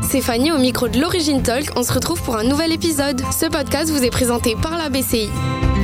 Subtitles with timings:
[0.00, 1.70] c'est Fanny au micro de l'Origine Talk.
[1.76, 3.22] On se retrouve pour un nouvel épisode.
[3.32, 5.28] Ce podcast vous est présenté par la BCI.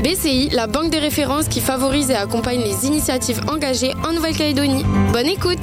[0.03, 4.85] BCI, la banque des références qui favorise et accompagne les initiatives engagées en Nouvelle-Calédonie.
[5.13, 5.59] Bonne écoute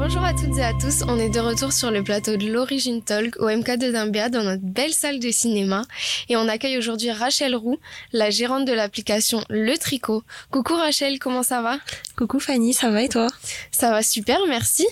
[0.00, 3.02] Bonjour à toutes et à tous, on est de retour sur le plateau de l'Origine
[3.02, 5.82] Talk au MK de Dimbia dans notre belle salle de cinéma
[6.30, 7.78] et on accueille aujourd'hui Rachel Roux,
[8.14, 10.22] la gérante de l'application Le Tricot.
[10.50, 11.76] Coucou Rachel, comment ça va?
[12.16, 13.26] Coucou Fanny, ça va et toi?
[13.72, 14.86] Ça va super, merci.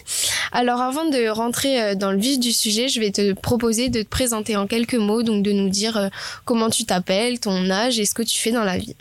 [0.53, 4.03] Alors avant de rentrer euh, dans le vif du sujet, je vais te proposer de
[4.03, 6.09] te présenter en quelques mots, donc de nous dire euh,
[6.45, 8.95] comment tu t'appelles, ton âge et ce que tu fais dans la vie.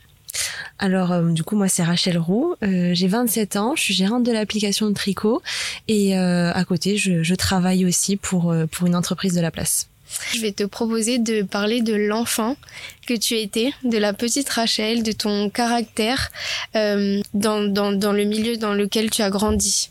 [0.79, 2.55] Alors, euh, du coup, moi, c'est Rachel Roux.
[2.63, 3.75] Euh, j'ai 27 ans.
[3.75, 5.41] Je suis gérante de l'application de tricot.
[5.87, 9.87] Et euh, à côté, je, travaille aussi pour, pour une entreprise de la place.
[10.33, 12.55] Je vais te proposer de parler de l'enfant
[13.05, 16.31] que tu étais, de la petite Rachel, de ton caractère
[16.73, 19.89] dans, dans le milieu dans lequel tu as grandi.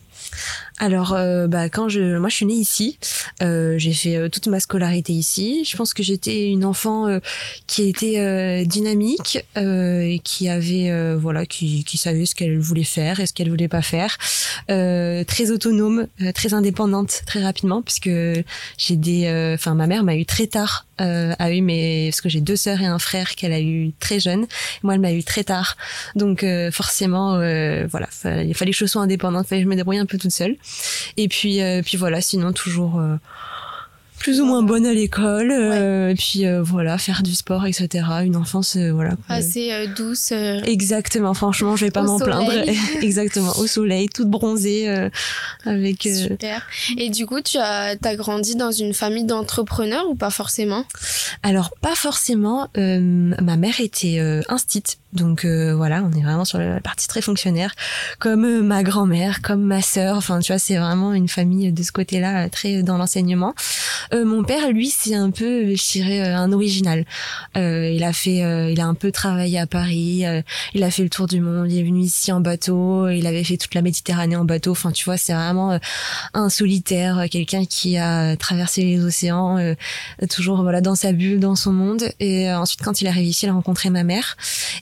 [0.79, 2.99] Alors, euh, bah, quand je, moi, je suis née ici.
[3.43, 5.65] Euh, j'ai fait euh, toute ma scolarité ici.
[5.65, 7.19] Je pense que j'étais une enfant euh,
[7.67, 13.21] qui était euh, dynamique et qui avait, voilà, qui, qui savait ce qu'elle voulait faire
[13.21, 14.19] et ce qu'elle voulait pas faire.
[14.69, 18.11] très autonome, très indépendante, très rapidement, puisque
[18.79, 20.87] j'ai des, enfin, ma mère m'a eu très tard.
[20.99, 24.21] a eu mes, parce que j'ai deux sœurs et un frère qu'elle a eu très
[24.21, 24.47] jeune.
[24.83, 25.77] Moi, elle m'a eu très tard.
[26.15, 27.39] Donc, forcément,
[27.89, 30.33] voilà, il fallait que je sois indépendante, fallait que je me débrouille un peu toute
[30.33, 30.57] seule.
[31.17, 33.17] Et puis, euh, puis voilà, sinon toujours euh,
[34.19, 38.05] plus ou moins bonne à l'école euh, et puis euh, voilà faire du sport etc
[38.25, 40.33] une enfance euh, voilà assez douce
[40.65, 41.35] exactement.
[41.35, 42.53] Franchement je vais pas m'en plaindre.
[43.03, 43.53] exactement.
[43.59, 44.89] Au soleil toute bronzée
[45.65, 46.67] avec super.
[46.97, 50.85] Et du coup tu as as grandi dans une famille d'entrepreneurs ou pas forcément?
[51.43, 52.69] Alors pas forcément.
[52.77, 54.99] Ma mère était instite.
[55.13, 57.75] Donc voilà on est vraiment sur la partie très fonctionnaire.
[58.19, 60.17] Comme ma grand-mère comme ma sœur.
[60.17, 63.55] Enfin tu vois c'est vraiment une famille de ce côté-là très dans l'enseignement.
[64.06, 67.05] euh, mon père, lui, c'est un peu, je dirais, euh, un original.
[67.57, 70.25] Euh, il a fait, euh, il a un peu travaillé à Paris.
[70.75, 71.71] il a fait le tour du monde.
[71.71, 73.09] Il est venu ici en bateau.
[73.09, 74.73] Il avait fait toute la Méditerranée en bateau.
[74.73, 75.79] Enfin, tu vois, c'est vraiment
[76.35, 79.59] un solitaire, quelqu'un qui a traversé les océans,
[80.31, 82.05] toujours voilà dans sa bulle, dans son monde.
[82.21, 84.37] Et ensuite, quand il est arrivé ici, il a rencontré ma mère.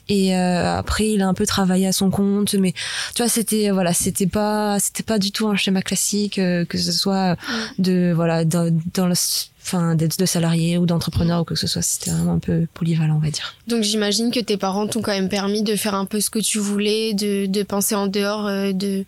[0.09, 2.53] Et après, il a un peu travaillé à son compte.
[2.55, 2.73] Mais
[3.13, 6.91] tu vois, c'était voilà, c'était pas, c'était pas du tout un schéma classique, que ce
[6.91, 7.37] soit
[7.79, 9.14] de voilà dans, dans le
[9.61, 13.15] enfin d'être de salarié ou d'entrepreneur ou que ce soit c'était vraiment un peu polyvalent
[13.15, 13.55] on va dire.
[13.67, 16.39] Donc j'imagine que tes parents t'ont quand même permis de faire un peu ce que
[16.39, 19.05] tu voulais de, de penser en dehors euh, de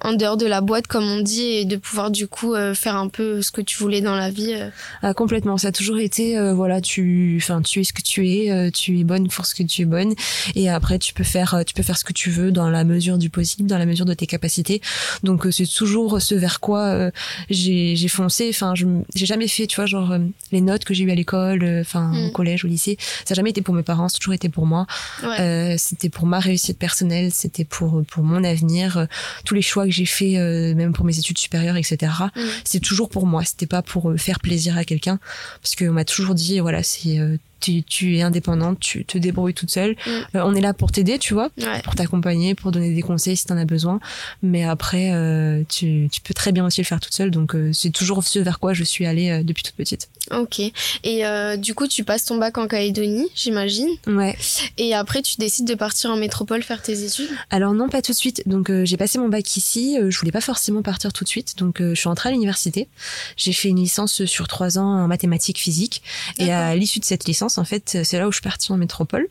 [0.00, 2.96] en dehors de la boîte comme on dit et de pouvoir du coup euh, faire
[2.96, 4.68] un peu ce que tu voulais dans la vie euh.
[5.02, 5.58] ah, complètement.
[5.58, 8.98] Ça a toujours été euh, voilà tu enfin tu es ce que tu es tu
[8.98, 10.14] es bonne pour ce que tu es bonne.
[10.54, 13.18] Et après tu peux faire tu peux faire ce que tu veux dans la mesure
[13.18, 14.80] du possible dans la mesure de tes capacités.
[15.22, 17.10] Donc c'est toujours ce vers quoi
[17.50, 18.48] j'ai j'ai foncé.
[18.50, 20.14] Enfin je j'ai jamais fait tu vois genre
[20.52, 22.32] les notes que j'ai eu à l'école enfin au mm.
[22.32, 22.96] collège au lycée.
[23.24, 24.86] Ça a jamais été pour mes parents ça a toujours été pour moi.
[25.24, 25.76] Ouais.
[25.78, 29.06] c'était pour ma réussite personnelle c'était pour pour mon avenir.
[29.44, 32.12] Tous les choix que j'ai fait, euh, même pour mes études supérieures, etc.
[32.36, 32.40] Mm.
[32.64, 33.44] C'est toujours pour moi.
[33.44, 35.18] C'était pas pour euh, faire plaisir à quelqu'un,
[35.62, 37.18] parce qu'on m'a toujours dit, voilà, c'est
[37.62, 39.92] tu, es indépendante, tu te débrouilles toute seule.
[39.92, 40.10] Mm.
[40.36, 41.50] Euh, on est là pour t'aider, tu vois,
[41.84, 44.00] pour t'accompagner, pour donner des conseils si t'en as besoin.
[44.42, 47.30] Mais après, euh, tu, tu, peux très bien aussi le faire toute seule.
[47.30, 50.08] Donc, euh, c'est toujours ce vers quoi je suis allée depuis toute petite.
[50.30, 50.60] Ok.
[51.04, 51.22] Et
[51.58, 53.88] du coup, tu passes ton bac en Calédonie, j'imagine.
[54.06, 54.36] Ouais.
[54.78, 57.30] Et après, tu décides de partir en métropole faire tes études?
[57.50, 58.42] Alors non, pas tout de suite.
[58.46, 59.98] Donc, j'ai passé mon bac ici.
[60.08, 61.58] je voulais pas forcément partir tout de suite.
[61.58, 62.88] Donc, je suis entrée à l'université.
[63.36, 66.02] J'ai fait une licence sur trois ans en mathématiques physiques.
[66.38, 68.76] Et à l'issue de cette licence, en fait, c'est là où je suis partie en
[68.76, 69.28] métropole.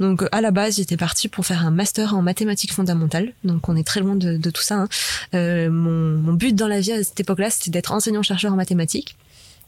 [0.00, 3.32] Donc, à la base, j'étais partie pour faire un master en mathématiques fondamentales.
[3.44, 4.76] Donc, on est très loin de, tout ça.
[4.76, 4.88] Hein.
[5.34, 9.16] Euh, mon, mon but dans la vie à cette époque-là, c'était d'être enseignant-chercheur en mathématiques.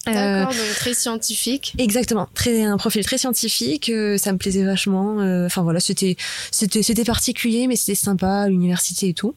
[0.07, 1.75] D'accord, euh, donc très scientifique.
[1.79, 3.89] Exactement, très un profil très scientifique.
[3.89, 5.21] Euh, ça me plaisait vachement.
[5.21, 6.17] Euh, enfin voilà, c'était
[6.53, 9.35] c'était c'était particulier, mais c'était sympa, l'université et tout.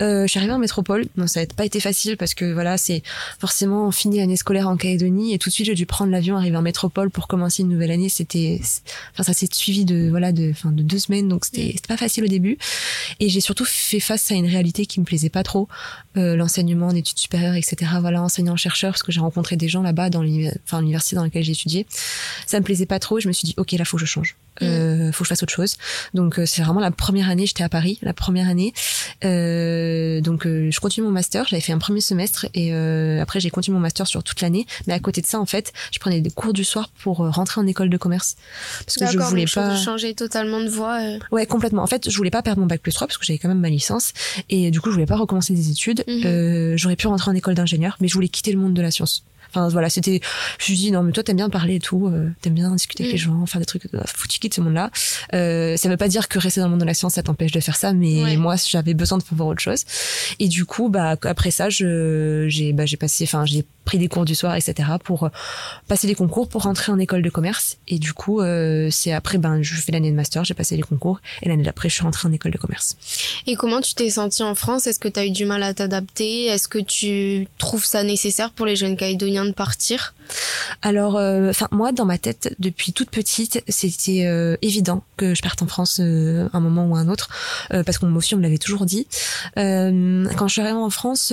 [0.00, 3.02] je suis arrivée en métropole, donc ça n'a pas été facile parce que voilà, c'est
[3.40, 6.56] forcément fini l'année scolaire en Calédonie et tout de suite j'ai dû prendre l'avion, arriver
[6.56, 8.10] en métropole pour commencer une nouvelle année.
[8.10, 8.60] C'était,
[9.12, 11.96] enfin ça s'est suivi de voilà de enfin de deux semaines, donc c'était c'était pas
[11.96, 12.58] facile au début.
[13.18, 15.68] Et j'ai surtout fait face à une réalité qui me plaisait pas trop,
[16.14, 17.92] l'enseignement en études supérieures, etc.
[18.00, 21.52] Voilà, enseignant chercheur parce que j'ai rencontré des gens là-bas dans l'université dans laquelle j'ai
[21.52, 21.86] étudié.
[22.46, 23.20] Ça me plaisait pas trop.
[23.20, 24.36] Je me suis dit, ok, là, faut que je change.
[24.60, 25.76] Euh, faut que je fasse autre chose.
[26.14, 28.74] Donc euh, c'est vraiment la première année, j'étais à Paris, la première année.
[29.24, 31.46] Euh, donc euh, je continue mon master.
[31.48, 32.72] J'avais fait un premier semestre et
[33.20, 34.66] après j'ai continué mon master sur toute l'année.
[34.86, 37.60] Mais à côté de ça, en fait, je prenais des cours du soir pour rentrer
[37.60, 38.36] en école de commerce
[38.84, 40.98] parce que je voulais pas changer totalement de voie.
[41.30, 41.82] Ouais, complètement.
[41.82, 43.60] En fait, je voulais pas perdre mon bac plus 3 parce que j'avais quand même
[43.60, 44.12] ma licence
[44.50, 46.04] et du coup je voulais pas recommencer des études.
[46.06, 46.76] Mhm.
[46.76, 49.24] J'aurais pu rentrer en école d'ingénieur, mais je voulais quitter le monde de la science.
[49.54, 50.20] Enfin voilà, c'était.
[50.58, 52.70] Je me suis dit non mais toi t'aimes bien parler et tout, euh, t'aimes bien
[52.72, 53.22] discuter avec les mm.
[53.22, 53.86] gens, faire des trucs.
[53.94, 54.90] Euh, faut que tu quittes ce monde-là.
[55.34, 57.52] Euh, ça veut pas dire que rester dans le monde de la science ça t'empêche
[57.52, 59.84] de faire ça, mais moi j'avais besoin de pouvoir autre chose.
[60.38, 64.08] Et du coup bah après ça je j'ai bah j'ai passé, enfin j'ai pris des
[64.08, 65.28] cours du soir etc pour euh,
[65.88, 67.78] passer les concours pour rentrer en école de commerce.
[67.88, 70.82] Et du coup euh, c'est après ben je fais l'année de master, j'ai passé les
[70.82, 72.96] concours et l'année d'après je suis rentrée en école de commerce.
[73.46, 74.86] Et comment tu t'es sentie en France?
[74.86, 76.46] Est-ce que tu as eu du mal à t'adapter?
[76.46, 80.14] Est-ce que tu trouves ça nécessaire pour les jeunes Calédoniens de partir
[80.82, 85.62] Alors, euh, moi, dans ma tête, depuis toute petite, c'était euh, évident que je parte
[85.62, 87.28] en France euh, un moment ou un autre,
[87.70, 89.06] parce qu'on aussi on me l'avait toujours dit.
[89.56, 91.32] quand je suis arrivée en France,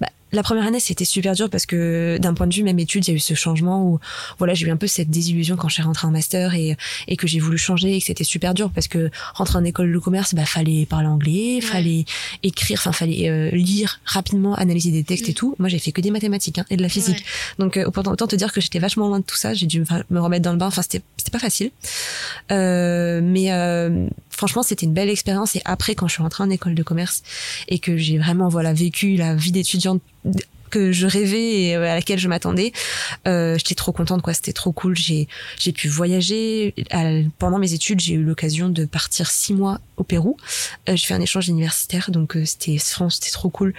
[0.00, 3.06] bah, la première année, c'était super dur parce que d'un point de vue même études,
[3.06, 3.98] il y a eu ce changement où
[4.38, 6.76] voilà, j'ai eu un peu cette désillusion quand je suis rentrée en master et,
[7.06, 9.92] et que j'ai voulu changer et que c'était super dur parce que rentrer en école
[9.92, 12.04] de commerce, bah fallait parler anglais, fallait
[12.42, 15.34] écrire, enfin fallait euh, lire rapidement, analyser des textes et mm.
[15.34, 15.54] tout.
[15.58, 17.24] Moi, j'ai fait que des mathématiques hein, et de la physique.
[17.58, 19.84] Donc euh, autant, autant te dire que j'étais vachement loin de tout ça, j'ai dû
[20.10, 20.66] me remettre dans le bain.
[20.66, 21.70] Enfin, c'était pas facile.
[22.50, 25.56] Euh, mais euh, franchement, c'était une belle expérience.
[25.56, 27.22] Et après, quand je suis rentrée en école de commerce
[27.68, 30.02] et que j'ai vraiment voilà vécu la vie d'étudiante
[30.70, 32.72] que je rêvais et euh, à laquelle je m'attendais.
[33.26, 34.34] J'étais trop contente, quoi.
[34.34, 34.96] C'était trop cool.
[34.96, 35.28] J'ai
[35.58, 36.74] j'ai pu voyager.
[37.38, 40.36] pendant mes études, j'ai eu l'occasion de partir six mois au Pérou.
[40.88, 43.74] Euh, j'ai fait un échange universitaire, donc euh, c'était c'était trop cool.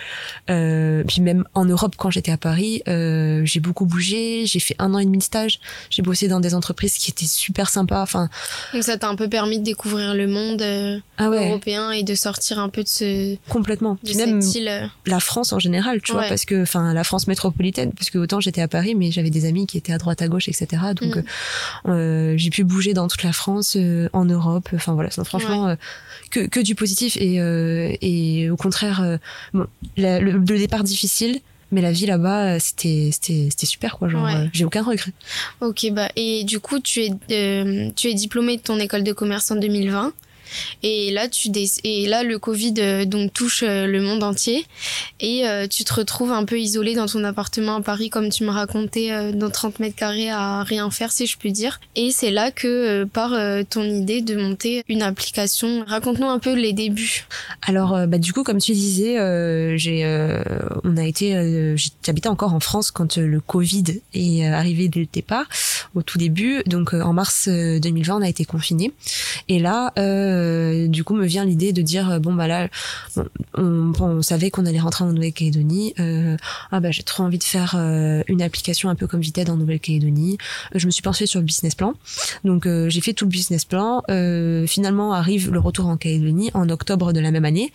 [0.49, 4.45] Euh, puis même en Europe, quand j'étais à Paris, euh, j'ai beaucoup bougé.
[4.45, 5.59] J'ai fait un an et demi de stage.
[5.89, 8.01] J'ai bossé dans des entreprises qui étaient super sympas.
[8.01, 8.29] Enfin,
[8.73, 12.59] donc ça t'a un peu permis de découvrir le monde ah européen et de sortir
[12.59, 13.97] un peu de ce complètement.
[14.03, 14.91] De même île.
[15.05, 18.39] la France en général, tu vois, parce que enfin la France métropolitaine, parce que autant
[18.39, 20.81] j'étais à Paris, mais j'avais des amis qui étaient à droite, à gauche, etc.
[20.95, 21.23] Donc
[21.85, 22.37] mm.
[22.37, 23.77] j'ai pu bouger dans toute la France,
[24.13, 24.69] en Europe.
[24.73, 25.75] Enfin voilà, franchement
[26.29, 27.37] que, que du positif et,
[28.01, 29.19] et au contraire,
[29.53, 29.67] bon,
[29.97, 31.39] le, départ difficile,
[31.71, 35.11] mais la vie là-bas c'était c'était super quoi genre j'ai aucun regret.
[35.61, 39.51] Ok bah et du coup tu es tu es diplômé de ton école de commerce
[39.51, 40.13] en 2020
[40.83, 41.49] et là, tu
[41.83, 44.65] et là, le Covid euh, donc touche euh, le monde entier
[45.19, 48.43] et euh, tu te retrouves un peu isolé dans ton appartement à Paris, comme tu
[48.43, 51.79] me racontais, dans 30 mètres carrés à rien faire, si je puis dire.
[51.95, 53.33] Et c'est là que part
[53.69, 55.83] ton idée de monter une application.
[55.87, 57.25] Raconte-nous un peu les débuts.
[57.67, 59.15] Alors, bah, du coup, comme tu disais,
[59.77, 60.05] j'ai,
[60.83, 65.45] on a été, j'habitais encore en France quand le Covid est arrivé dès le départ,
[65.95, 66.61] au tout début.
[66.65, 68.93] Donc, en mars 2020, on a été confinés.
[69.47, 69.91] Et là,
[70.87, 72.67] du coup me vient l'idée de dire euh, bon bah là
[73.55, 76.37] on, savait qu'on allait rentrer en Nouvelle-Calédonie euh,
[76.71, 77.75] ah bah j'ai trop envie de faire
[78.27, 80.37] une application un peu comme Vited en Nouvelle-Calédonie.
[80.73, 81.93] Je me suis pensée sur le business plan.
[82.43, 84.03] Donc j'ai fait tout le business plan.
[84.67, 87.71] Finalement arrive le retour en Calédonie en octobre de la même année.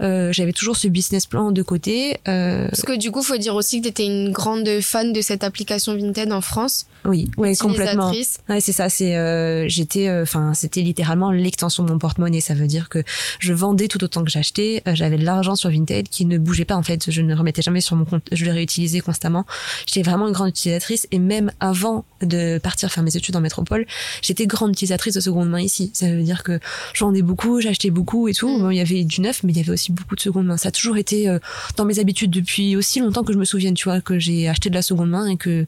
[0.00, 3.84] J'avais toujours ce business plan de côté parce que du coup faut dire aussi que
[3.84, 6.86] tu étais une grande fan de cette application Vinted en France.
[7.04, 8.12] Oui ouais complètement.
[8.48, 12.40] Ouais c'est ça c'est j'étais enfin c'était littéralement l'extension de mon porte-monnaie.
[12.40, 13.02] Ça veut dire que
[13.38, 14.82] je vendais tout autant que j'achetais.
[14.86, 17.10] Euh, j'avais de l'argent sur Vinted qui ne bougeait pas en fait.
[17.10, 18.26] Je ne remettais jamais sur mon compte.
[18.32, 19.46] Je le réutilisais constamment.
[19.86, 23.86] J'étais vraiment une grande utilisatrice et même avant de partir faire mes études en métropole,
[24.20, 25.90] j'étais grande utilisatrice de seconde main ici.
[25.94, 26.58] Ça veut dire que
[26.94, 28.48] j'en vendais beaucoup, j'achetais beaucoup et tout.
[28.48, 28.60] Mm.
[28.60, 30.56] Bon, il y avait du neuf, mais il y avait aussi beaucoup de seconde main.
[30.56, 31.38] Ça a toujours été euh,
[31.76, 34.70] dans mes habitudes depuis aussi longtemps que je me souvienne, tu vois, que j'ai acheté
[34.70, 35.66] de la seconde main et que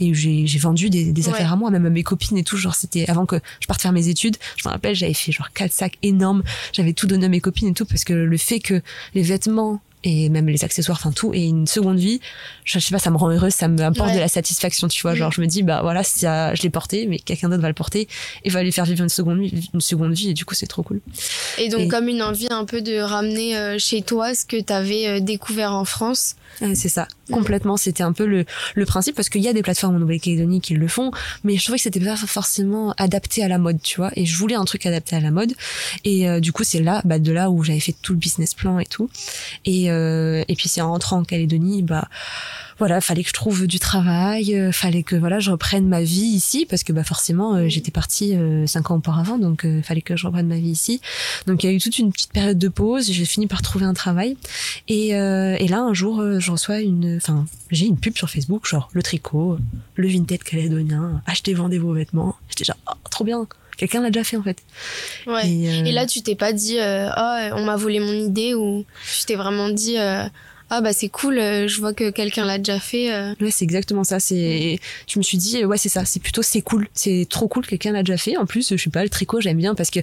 [0.00, 2.56] et j'ai vendu des, affaires à moi, même à mes copines et tout.
[2.56, 4.36] Genre, c'était avant que je parte faire mes études.
[4.56, 6.42] Je me rappelle, j'avais fait genre 4 sac énorme.
[6.72, 8.80] J'avais tout donné à mes copines et tout parce que le fait que
[9.14, 12.20] les vêtements et même les accessoires, enfin tout, et une seconde vie,
[12.64, 15.14] je, sais pas, ça me rend heureuse, ça me apporte de la satisfaction, tu vois.
[15.14, 17.74] Genre, je me dis, bah voilà, ça, je l'ai porté, mais quelqu'un d'autre va le
[17.74, 18.06] porter
[18.44, 20.66] et va lui faire vivre une seconde vie, une seconde vie, et du coup, c'est
[20.66, 21.00] trop cool.
[21.58, 24.72] Et donc, comme une envie un peu de ramener euh, chez toi ce que tu
[24.72, 26.36] avais euh, découvert en France.
[26.60, 27.76] c'est ça, complètement.
[27.76, 28.44] C'était un peu le,
[28.74, 31.10] le principe, parce qu'il y a des plateformes en Nouvelle-Calédonie qui le font,
[31.42, 34.10] mais je trouvais que c'était pas forcément adapté à la mode, tu vois.
[34.16, 35.54] Et je voulais un truc adapté à la mode.
[36.04, 38.54] Et euh, du coup, c'est là, bah, de là où j'avais fait tout le business
[38.54, 39.08] plan et tout.
[39.64, 39.93] Et euh,
[40.48, 42.08] et puis c'est en rentrant en Calédonie, bah
[42.78, 46.26] voilà, fallait que je trouve du travail, euh, fallait que voilà, je reprenne ma vie
[46.26, 48.36] ici parce que bah forcément euh, j'étais partie
[48.66, 51.00] cinq ans auparavant, donc fallait que je reprenne ma vie ici.
[51.46, 53.84] Donc il y a eu toute une petite période de pause, j'ai fini par trouver
[53.84, 54.36] un travail
[54.88, 58.90] et, et là un jour je reçois une, enfin j'ai une pub sur Facebook genre
[58.92, 59.58] le tricot,
[59.94, 62.36] le vintage calédonien, achetez vendez vos vêtements.
[62.48, 64.58] J'étais genre oh, trop bien quelqu'un l'a déjà fait en fait.
[65.26, 65.48] Ouais.
[65.48, 68.84] Et, là, tu t'es pas dit, oh, on m'a volé mon idée ou
[69.18, 69.96] tu t'es vraiment dit,
[70.70, 73.12] ah bah c'est cool, euh, je vois que quelqu'un l'a déjà fait.
[73.12, 73.34] Euh.
[73.40, 74.18] Ouais, c'est exactement ça.
[74.18, 77.66] C'est, je me suis dit ouais c'est ça, c'est plutôt c'est cool, c'est trop cool,
[77.66, 78.36] quelqu'un l'a déjà fait.
[78.38, 80.00] En plus, je sais pas, le tricot j'aime bien parce que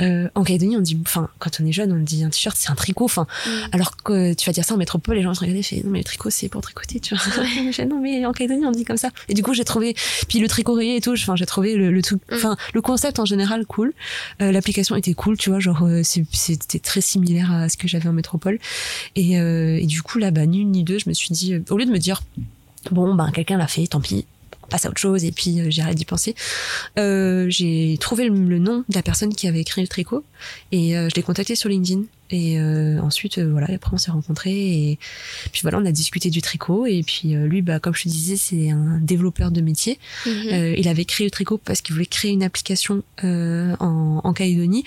[0.00, 2.70] euh, en Calédonie on dit, enfin quand on est jeune on dit un t-shirt c'est
[2.70, 3.50] un tricot, enfin mm.
[3.72, 5.90] alors que tu vas dire ça en métropole les gens se regardent et font non
[5.90, 7.84] mais le tricot c'est pour tricoter, tu vois.
[7.86, 9.10] non mais en Calédonie on dit comme ça.
[9.28, 9.94] Et du coup j'ai trouvé,
[10.28, 12.36] puis le tricot rayé et tout, enfin j'ai trouvé le, le truc, mm.
[12.36, 13.92] enfin le concept en général cool,
[14.38, 18.58] l'application était cool, tu vois, genre c'était très similaire à ce que j'avais en métropole
[19.16, 19.36] et
[19.80, 21.78] et du coup, là, bah, ni une ni deux, je me suis dit, euh, au
[21.78, 22.22] lieu de me dire,
[22.90, 24.26] bon, ben, quelqu'un l'a fait, tant pis,
[24.70, 26.34] passe à autre chose, et puis euh, j'arrête d'y penser,
[26.98, 30.24] euh, j'ai trouvé le, nom de la personne qui avait écrit le tricot,
[30.72, 32.02] et je l'ai contacté sur LinkedIn.
[32.32, 32.60] Et
[33.00, 34.98] ensuite, voilà, après on s'est rencontrés et
[35.50, 36.86] puis voilà, on a discuté du tricot.
[36.86, 39.98] Et puis lui, bah, comme je te disais, c'est un développeur de métier.
[40.26, 40.74] Mhm.
[40.78, 44.84] il avait créé le tricot parce qu'il voulait créer une application en, en Calédonie.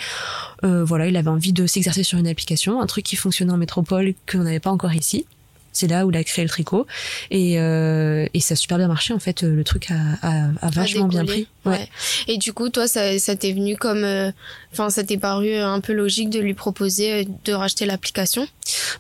[0.62, 4.13] voilà, il avait envie de s'exercer sur une application, un truc qui fonctionnait en métropole
[4.32, 5.25] qu'on n'avait pas encore ici
[5.74, 6.86] c'est là où il a créé le tricot.
[7.32, 11.08] Et, euh, et ça a super bien marché en fait le truc a, a, vachement
[11.08, 11.48] bien pris.
[11.65, 11.88] Ouais.
[12.27, 14.32] et du coup toi ça, ça t'est venu comme euh,
[14.74, 18.48] enfin ça t'est paru un peu logique de lui proposer euh, de racheter l'application?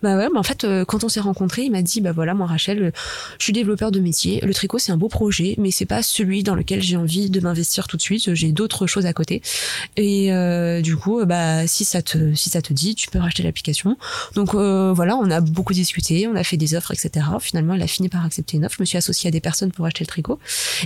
[0.01, 2.47] Bah ouais mais en fait quand on s'est rencontrés il m'a dit bah voilà moi
[2.47, 2.91] Rachel
[3.37, 4.41] je suis développeur de métier.
[4.41, 7.39] Le tricot c'est un beau projet mais c'est pas celui dans lequel j'ai envie de
[7.39, 8.33] m'investir tout de suite.
[8.33, 9.41] J'ai d'autres choses à côté.
[9.95, 10.31] Et
[10.81, 13.97] du coup bah si ça te si ça te dit tu peux racheter l'application.
[14.35, 17.25] Donc voilà on a beaucoup discuté on a fait des offres, etc.
[17.39, 18.75] Finalement, elle a fini par accepter une offre.
[18.77, 20.39] Je me suis associée à des personnes pour acheter le tricot.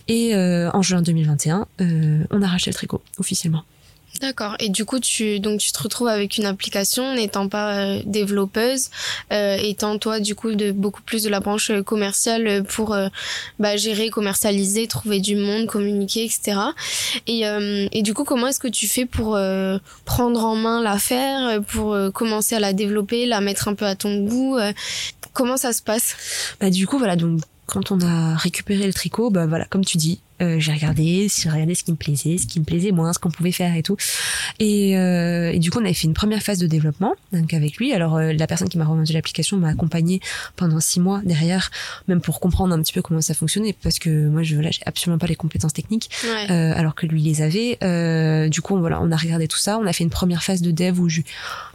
[0.08, 3.64] Et euh, en juin 2021, euh, on a racheté le tricot officiellement.
[4.22, 4.56] D'accord.
[4.60, 8.90] Et du coup, tu donc tu te retrouves avec une application n'étant pas euh, développeuse,
[9.30, 12.98] étant toi du coup de beaucoup plus de la branche commerciale pour
[13.60, 16.58] bah, gérer, commercialiser, trouver du monde, communiquer, etc.
[17.28, 17.42] Et,
[17.92, 19.38] et du coup, comment est-ce que tu fais pour
[20.06, 24.24] prendre en main l'affaire, pour commencer à la développer, la mettre un peu à ton
[24.24, 24.58] goût
[25.38, 26.16] Comment ça se passe?
[26.60, 29.98] Bah du coup voilà donc quand on a récupéré le tricot, bah voilà, comme tu
[29.98, 33.12] dis, euh, j'ai regardé, j'ai regardé ce qui me plaisait, ce qui me plaisait moins,
[33.14, 33.98] ce qu'on pouvait faire et tout.
[34.60, 37.78] Et, euh, et, du coup, on avait fait une première phase de développement donc avec
[37.78, 37.94] lui.
[37.94, 40.22] Alors euh, la personne qui m'a revendu l'application m'a accompagné
[40.56, 41.72] pendant six mois derrière,
[42.08, 44.82] même pour comprendre un petit peu comment ça fonctionnait, parce que moi, je là, j'ai
[44.86, 46.10] absolument pas les compétences techniques,
[46.50, 48.50] alors que lui les avait.
[48.50, 49.80] Du coup, voilà, on a regardé tout ça.
[49.80, 51.22] On a fait une première phase de dev où je,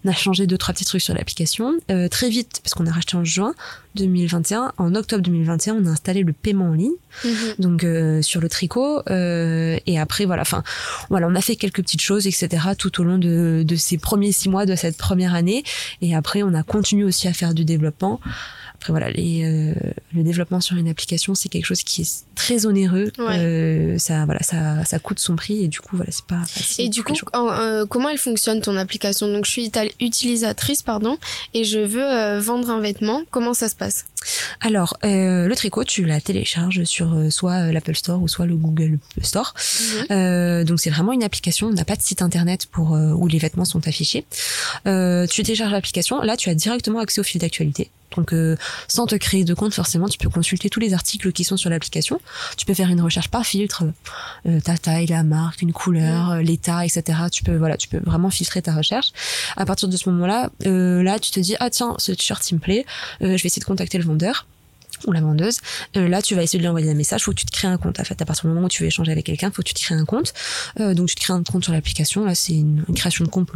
[0.05, 1.75] on a changé deux trois petits trucs sur l'application
[2.11, 3.55] très vite, parce qu'on a racheté en juin
[3.97, 4.73] 2021.
[4.79, 6.93] En octobre 2021, on a installé le paiement en ligne,
[7.25, 7.33] mhm.
[7.59, 7.87] donc
[8.23, 9.03] sur le tricot.
[9.11, 10.63] Euh, et après, voilà, enfin,
[11.11, 12.49] voilà, on a fait quelques petites choses, etc.
[12.79, 15.65] tout au long de, de ces premiers six mois de cette première année.
[16.01, 18.21] Et après, on a continué aussi à faire du développement.
[18.83, 19.75] Après voilà, les, euh,
[20.13, 23.13] le développement sur une application, c'est quelque chose qui est très onéreux.
[23.21, 26.87] Euh, ça, voilà, ça, ça coûte son prix et du coup, voilà, c'est pas facile.
[26.87, 29.29] Et du coup, euh, comment elle fonctionne ton application?
[29.29, 31.17] Donc, je suis utilisatrice, pardon,
[31.55, 33.23] et je veux vendre un vêtement.
[33.31, 34.05] Comment ça se passe?
[34.61, 39.55] Alors, le tricot, tu la télécharges sur soit l'Apple Store ou soit le Google Store.
[40.11, 40.65] Mhm.
[40.65, 41.69] donc, c'est vraiment une application.
[41.69, 44.25] On n'a pas de site internet pour où les vêtements sont affichés.
[44.85, 46.21] tu télécharges l'application.
[46.23, 47.91] Là, tu as directement accès au fil d'actualité.
[48.17, 48.57] Donc euh,
[48.89, 51.71] sans te créer de compte forcément, tu peux consulter tous les articles qui sont sur
[51.71, 52.21] l'application.
[52.57, 53.85] Tu peux faire une recherche par filtre,
[54.47, 57.19] euh, ta taille, la marque, une couleur, euh, l'état, etc.
[57.31, 59.09] Tu peux voilà, tu peux vraiment filtrer ta recherche.
[59.57, 62.61] À partir de ce moment-là, là tu te dis ah tiens ce t-shirt il me
[62.61, 62.87] plaît,
[63.21, 64.47] je vais essayer de contacter le vendeur
[65.07, 65.59] ou la vendeuse,
[65.97, 67.69] euh, là tu vas essayer de lui envoyer un message, faut que tu te crées
[67.69, 68.01] un compte.
[68.01, 69.75] En fait, à partir du moment où tu veux échanger avec quelqu'un, faut que tu
[69.75, 70.33] te crées un compte.
[70.81, 72.25] Euh, donc tu te crées un compte sur l'application.
[72.25, 73.49] Là, c'est une, création de compte,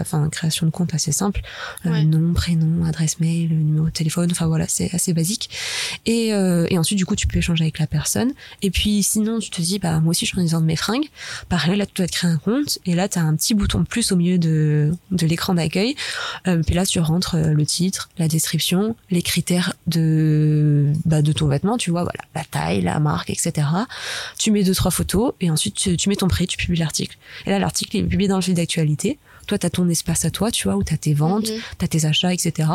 [0.00, 1.40] enfin une création de compte assez simple,
[1.86, 4.28] euh, nom, prénom, adresse mail, numéro de téléphone.
[4.30, 5.50] Enfin voilà, c'est assez basique.
[6.06, 8.32] Et, et ensuite, du coup, tu peux échanger avec la personne.
[8.62, 11.08] Et puis sinon, tu te dis, bah moi aussi, je suis en de mes fringues.
[11.48, 12.78] Pareil, là, tu dois te créer un compte.
[12.86, 15.94] Et là, tu as un petit bouton plus au milieu de, de l'écran d'accueil.
[16.44, 21.76] puis là, tu rentres le titre, la description, les critères de bah, de ton vêtement,
[21.76, 23.66] tu vois, voilà, la taille, la marque, etc.
[24.38, 27.16] Tu mets deux, trois photos et ensuite tu, mets ton prix, tu publies l'article.
[27.46, 29.18] Et là, l'article est publié dans le fil d'actualité.
[29.46, 31.58] Toi, tu as ton espace à toi, tu vois, où tu as tes ventes, mhm.
[31.78, 32.68] tu as tes achats, etc.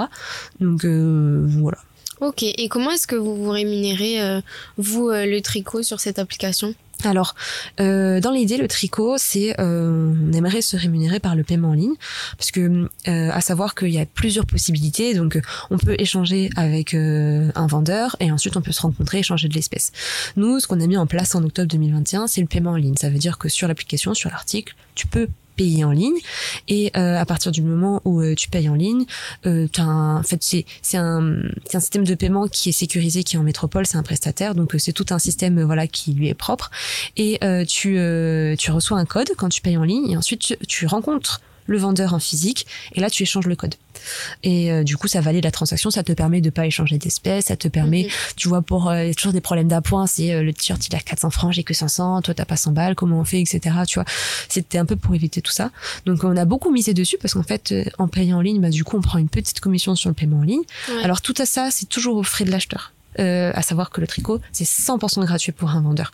[0.59, 1.77] Donc, euh, voilà.
[2.21, 4.41] Ok, et comment est-ce que vous vous rémunérez, euh,
[4.77, 6.73] vous, euh, le tricot, sur cette application?
[7.03, 7.35] Alors,
[7.79, 11.73] euh, dans l'idée, le tricot, c'est euh, on aimerait se rémunérer par le paiement en
[11.73, 11.95] ligne,
[12.37, 15.13] parce que euh, à savoir qu'il y a plusieurs possibilités.
[15.13, 19.47] Donc, on peut échanger avec euh, un vendeur et ensuite on peut se rencontrer, échanger
[19.47, 19.91] de l'espèce.
[20.35, 22.95] Nous, ce qu'on a mis en place en octobre 2021, c'est le paiement en ligne.
[22.95, 26.17] Ça veut dire que sur l'application, sur l'article, tu peux payer en ligne.
[26.67, 29.05] Et euh, à partir du moment où euh, tu payes en ligne,
[29.45, 31.21] euh, en fait, c'est c'est un,
[31.73, 34.75] un système de paiement qui est sécurisé, qui est en métropole, c'est un prestataire, donc
[34.77, 36.71] c'est tout un système voilà qui lui est propre.
[37.17, 37.99] Et tu
[38.57, 42.13] tu reçois un code quand tu payes en ligne, et ensuite tu rencontres le vendeur
[42.13, 43.75] en physique, et là tu échanges le code.
[44.43, 47.45] Et euh, du coup, ça valide la transaction, ça te permet de pas échanger d'espèces,
[47.45, 50.43] ça te permet, tu vois, pour euh, y a toujours des problèmes d'appoint, c'est euh,
[50.43, 53.19] le t-shirt il a 400 francs, j'ai que 500, toi t'as pas 100 balles, comment
[53.19, 53.75] on fait, etc.
[53.87, 54.05] Tu vois,
[54.49, 55.71] c'était un peu pour éviter tout ça.
[56.05, 58.83] Donc on a beaucoup misé dessus parce qu'en fait, en payant en ligne, bah du
[58.83, 60.63] coup, on prend une petite commission sur le paiement en ligne.
[61.03, 62.94] Alors tout à ça, c'est toujours au frais de l'acheteur.
[63.19, 66.11] Euh, à savoir que le tricot, c'est 100% gratuit pour un vendeur.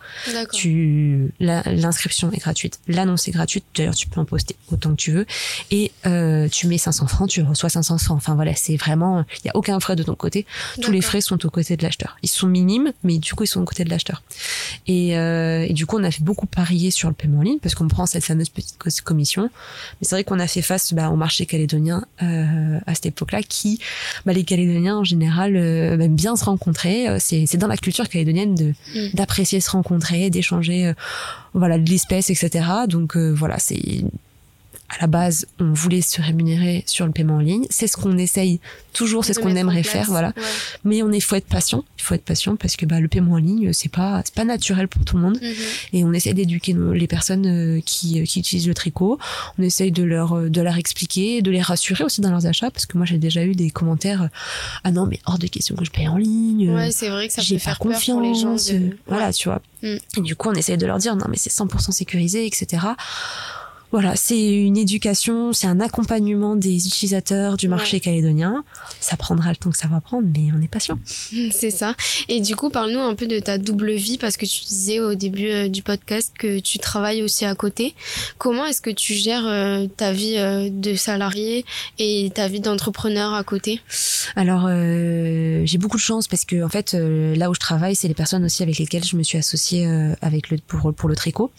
[0.53, 3.65] Tu, l'inscription est gratuite, l'annonce est gratuite.
[3.75, 5.25] D'ailleurs, tu peux en poster autant que tu veux.
[5.72, 8.17] Et euh, tu mets 500 francs, tu reçois 500 francs.
[8.17, 10.46] Enfin voilà, c'est vraiment, il y a aucun frais de ton côté.
[10.81, 12.17] Tous les frais sont aux côtés de l'acheteur.
[12.24, 14.24] Ils sont minimes, mais du coup, ils sont aux côtés de l'acheteur.
[14.88, 17.60] Et, euh, et, du coup, on a fait beaucoup parier sur le paiement en ligne
[17.60, 19.43] parce qu'on prend cette fameuse petite commission.
[19.43, 23.41] Mais c'est vrai qu'on a fait face bah, au marché calédonien euh, à cette époque-là,
[23.43, 23.79] qui,
[24.25, 28.08] bah, les Calédoniens en général, euh, aiment bien se rencontrer euh, c'est dans la culture
[28.08, 29.10] calédonienne de mm.
[29.14, 30.94] d'apprécier se rencontrer, d'échanger euh,
[31.54, 32.66] voilà de l'espèce, etc.
[32.88, 34.04] Donc euh, voilà, c'est
[34.92, 37.66] à la base, on voulait se rémunérer sur le paiement en ligne.
[37.70, 38.60] C'est ce qu'on essaye
[38.92, 40.34] toujours, c'est ce qu'on aimerait faire, voilà.
[40.84, 41.86] Mais on est, faut être patient.
[41.98, 44.44] Il faut être patient parce que bah, le paiement en ligne, c'est pas, c'est pas
[44.44, 45.40] naturel pour tout le monde.
[45.42, 45.54] Mhm.
[45.94, 49.18] Et on essaie d'éduquer les personnes euh, qui, euh, qui utilisent le tricot.
[49.58, 52.70] On essaye de leur, euh, de leur expliquer, de les rassurer aussi dans leurs achats
[52.70, 54.30] parce que moi j'ai déjà eu des commentaires.
[54.84, 56.70] Ah non, mais hors de question que je paye en ligne.
[56.72, 58.06] Ouais, c'est vrai que ça peut faire confiance.
[58.06, 58.56] Peur pour les gens
[59.08, 59.62] Voilà, tu vois.
[59.84, 59.96] Mm.
[60.18, 62.88] Et du coup, on essaye de leur dire non, mais c'est 100% sécurisé, etc.
[63.92, 68.64] Voilà, c'est une éducation, c'est un accompagnement des utilisateurs du marché calédonien.
[69.02, 70.98] Ça prendra le temps que ça va prendre, mais on est patient.
[71.52, 71.96] C'est ça.
[72.30, 75.16] Et du coup, parle-nous un peu de ta double vie, parce que tu disais au
[75.16, 77.94] début euh, du podcast que tu travailles aussi à côté.
[78.38, 81.66] Comment est-ce que tu gères euh, ta vie euh, de salarié
[82.00, 83.82] et ta vie d'entrepreneur à côté?
[84.38, 88.14] Alors, j'ai beaucoup de chance parce que en fait, là où je travaille, c'est les
[88.14, 89.86] personnes aussi avec lesquelles je me suis associée
[90.22, 91.52] avec le pour pour le tricot.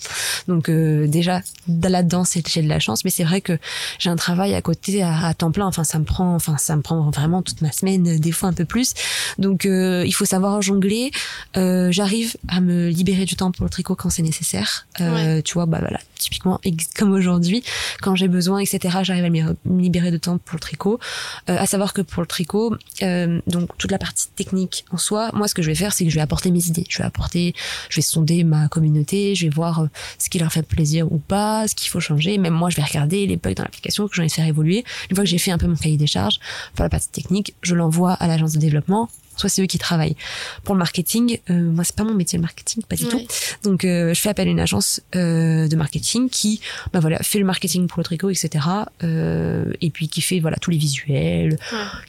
[0.49, 3.59] Donc déjà là-dedans c'est j'ai de la chance mais c'est vrai que
[3.99, 5.67] j'ai un travail à côté à, temps plein.
[5.67, 8.49] Enfin ça me prend enfin ça me prend vraiment toute ma semaine euh, des fois
[8.49, 8.95] un peu plus.
[9.39, 11.11] Donc euh, il faut savoir jongler.
[11.57, 14.87] Euh, j'arrive à me libérer du temps pour le tricot quand c'est nécessaire.
[14.97, 16.61] Tu vois bah voilà typiquement
[16.97, 17.65] comme aujourd'hui
[18.01, 21.01] quand j'ai besoin etc j'arrive à me libérer de temps pour le tricot.
[21.47, 22.77] À savoir que pour le tricot
[23.47, 26.11] donc toute la partie technique en soi moi ce que je vais faire c'est que
[26.11, 26.85] je vais apporter mes idées.
[26.89, 27.55] Je vais apporter
[27.89, 29.87] je vais sonder ma communauté je vais voir
[30.19, 32.83] ce qui leur fait plaisir ou pas ce qu'il faut changer même moi, je vais
[32.83, 34.85] regarder les bugs dans l'application que j'en ai fait évoluer.
[35.11, 36.39] Une fois que j'ai fait un peu mon cahier des charges
[36.75, 40.17] pour la partie technique, je l'envoie à l'agence de développement soit c'est eux qui travaillent.
[40.65, 43.21] Pour le marketing, euh, moi c'est pas mon métier le marketing, pas du tout.
[43.63, 46.61] Donc euh, je fais appel à une agence euh, de marketing qui,
[46.93, 48.65] bah voilà, fait le marketing pour le tricot, etc.
[49.03, 51.59] Euh, et puis qui fait voilà tous les visuels,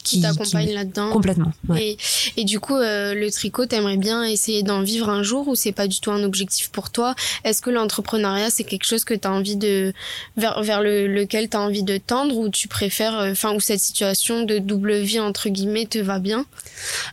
[0.03, 1.09] qui t'accompagne là-dedans.
[1.11, 1.53] Complètement.
[1.77, 1.97] Et,
[2.37, 5.71] et, du coup, euh, le tricot, t'aimerais bien essayer d'en vivre un jour ou c'est
[5.71, 7.15] pas du tout un objectif pour toi?
[7.43, 9.93] Est-ce que l'entrepreneuriat c'est quelque chose que t'as envie de
[10.37, 14.43] vers vers le, lequel t'as envie de tendre ou tu préfères, enfin, ou cette situation
[14.43, 16.45] de double vie entre guillemets te va bien?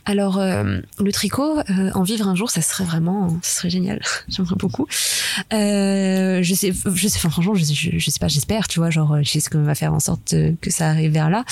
[0.05, 4.01] Alors, euh, le tricot, euh, en vivre un jour, ça serait vraiment, ça serait génial.
[4.29, 4.87] J'aimerais beaucoup.
[5.53, 9.17] Euh, je sais, je sais, enfin, franchement, je, je, sais pas, j'espère, tu vois, genre,
[9.21, 11.43] je sais ce qu'on va faire en sorte que ça arrive vers là.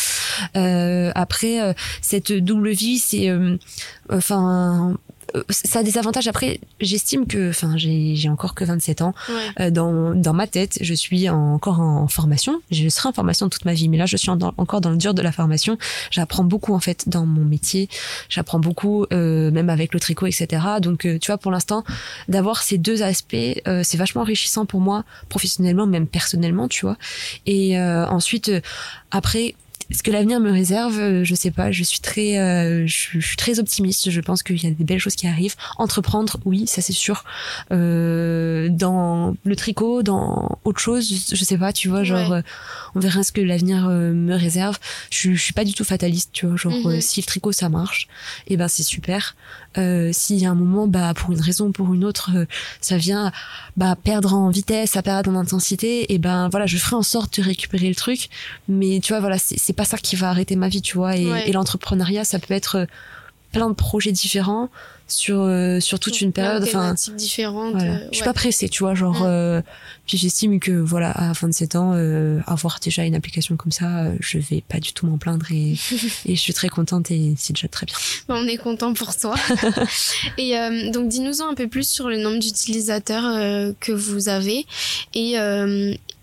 [1.16, 3.32] après, cette double vie, c'est,
[4.10, 4.98] enfin,
[5.50, 6.28] ça a des avantages.
[6.28, 9.14] Après, j'estime que, enfin, j'ai encore que 27 ans.
[9.60, 12.62] Euh, dans, dans ma tête, je suis encore en formation.
[12.72, 15.14] Je serai en formation toute ma vie, mais là, je suis encore dans le dur
[15.14, 15.78] de la formation.
[16.12, 17.90] J'apprends beaucoup en fait dans mon métier.
[18.30, 20.62] J'apprends beaucoup, euh, même avec le tricot, etc.
[20.82, 21.84] Donc, tu vois, pour l'instant,
[22.28, 23.36] d'avoir ces deux aspects,
[23.84, 26.98] c'est vachement enrichissant pour moi, professionnellement, même personnellement, tu vois.
[27.46, 28.52] Et ensuite,
[29.12, 29.56] après
[29.92, 31.72] ce que l'avenir me réserve, euh, je sais pas.
[31.72, 34.12] Je suis très, euh, je, suis très optimiste.
[34.12, 35.56] Je pense qu'il y a des belles choses qui arrivent.
[35.78, 37.24] Entreprendre, oui, ça c'est sûr.
[37.72, 41.74] Euh, dans le tricot, dans autre chose, je, sais pas.
[41.74, 42.42] Tu vois, genre, euh,
[42.94, 44.78] on verra ce que l'avenir me réserve.
[45.10, 46.30] Je, je, suis pas du tout fataliste.
[46.34, 47.02] Tu vois, genre, mhm.
[47.02, 48.08] si le tricot ça marche,
[48.48, 49.36] et eh ben c'est super.
[49.78, 52.32] Euh, S'il y a un moment, bah pour une raison ou pour une autre,
[52.82, 53.32] ça vient
[53.78, 57.40] bah perdre en vitesse, ça perd en intensité, et ben voilà, je ferai en sorte
[57.40, 58.30] de récupérer le truc.
[58.68, 61.16] Mais tu vois, voilà, c'est pas ça qui va arrêter ma vie, tu vois.
[61.16, 62.88] Et, l'entrepreneuriat, ça peut être
[63.52, 64.70] plein de projets différents
[65.12, 68.94] sur euh, sur toute une période enfin différentes euh, je suis pas pressée tu vois
[68.94, 69.26] genre mm.
[69.26, 69.62] euh,
[70.06, 71.94] puis j'estime que voilà à 27 ans
[72.46, 75.76] avoir déjà une application comme ça je vais pas du tout m'en plaindre et,
[76.26, 77.96] et je suis très contente et c'est déjà très bien.
[78.28, 79.36] On est content pour toi.
[80.38, 80.54] Et
[80.92, 84.66] donc dis-nous un peu plus sur le nombre d'utilisateurs que vous avez
[85.14, 85.36] et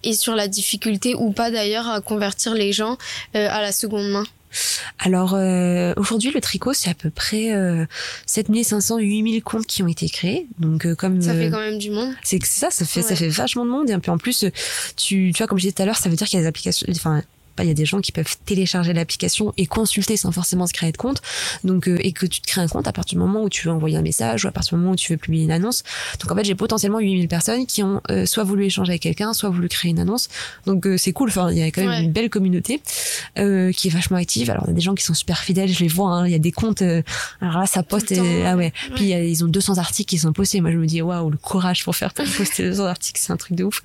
[0.02, 2.96] et sur la difficulté ou pas d'ailleurs à convertir les gens
[3.34, 4.24] à la seconde main
[4.98, 7.86] alors euh, aujourd'hui le tricot c'est à peu près euh,
[8.26, 10.46] 7500 8000 comptes qui ont été créés.
[10.58, 12.12] Donc euh, comme ça fait quand même du monde.
[12.22, 14.44] C'est ça ça fait ça fait vachement de monde et puis en plus
[14.96, 16.42] tu tu vois comme je disais tout à l'heure ça veut dire qu'il y a
[16.42, 17.22] des applications enfin
[17.64, 20.92] il y a des gens qui peuvent télécharger l'application et consulter sans forcément se créer
[20.92, 21.22] de compte.
[21.64, 23.66] Donc, euh, et que tu te crées un compte à partir du moment où tu
[23.66, 25.82] veux envoyer un message ou à partir du moment où tu veux publier une annonce.
[26.20, 29.32] Donc, en fait, j'ai potentiellement 8000 personnes qui ont euh, soit voulu échanger avec quelqu'un,
[29.32, 30.28] soit voulu créer une annonce.
[30.66, 31.28] Donc, euh, c'est cool.
[31.28, 32.80] Enfin, il y a quand même une belle communauté
[33.36, 34.50] qui est vachement active.
[34.50, 36.10] Alors, il y a des gens qui sont super fidèles, je les vois.
[36.10, 36.26] Hein.
[36.26, 36.82] Il y a des comptes.
[36.82, 38.12] alors là, ça poste.
[38.44, 38.72] ah ouais.
[38.94, 40.60] Puis ils ont 200 articles qui sont postés.
[40.60, 43.56] Moi, je me dis waouh, le courage pour faire poster 200 articles, c'est un truc
[43.56, 43.82] de ouf.